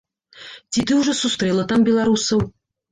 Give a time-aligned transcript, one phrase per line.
[0.71, 2.39] Ці ты ўжо сустрэла там беларусаў?